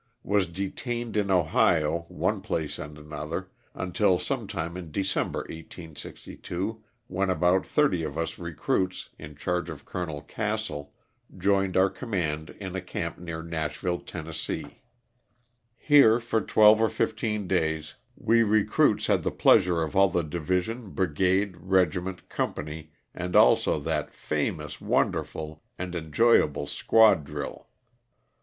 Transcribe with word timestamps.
Was 0.23 0.47
detained 0.47 1.15
in 1.15 1.29
Ohio, 1.29 2.07
one 2.09 2.41
place 2.41 2.79
and 2.79 2.97
another, 2.97 3.51
until 3.75 4.17
some 4.17 4.47
time 4.47 4.75
in 4.75 4.91
December, 4.91 5.41
1862, 5.41 6.83
when 7.05 7.29
about 7.29 7.67
thirty 7.67 8.01
of 8.01 8.17
us 8.17 8.39
recruits, 8.39 9.09
in 9.19 9.35
charge 9.35 9.69
of 9.69 9.85
Col. 9.85 10.21
Castle, 10.21 10.91
joined 11.37 11.77
our 11.77 11.91
command 11.91 12.49
in 12.59 12.75
a 12.75 12.81
camp 12.81 13.19
near 13.19 13.43
Nashville, 13.43 13.99
Tenn. 13.99 14.33
Here, 15.77 16.19
for 16.19 16.41
twelve 16.41 16.81
or 16.81 16.89
fifteen 16.89 17.47
days, 17.47 17.93
we 18.17 18.41
recruits 18.41 19.05
had 19.05 19.21
the 19.21 19.29
pleasure 19.29 19.83
of 19.83 19.95
all 19.95 20.09
the 20.09 20.23
division, 20.23 20.89
brigade, 20.89 21.55
regiment, 21.59 22.27
company 22.27 22.91
and 23.13 23.35
also 23.35 23.79
that 23.81 24.09
famous, 24.11 24.81
wonderful, 24.81 25.61
and 25.77 25.93
enjoy 25.93 26.41
able 26.43 26.65
squad 26.65 27.23
drill. 27.23 27.67